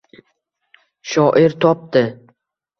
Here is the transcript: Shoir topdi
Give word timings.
Shoir 1.11 1.55
topdi 1.67 2.05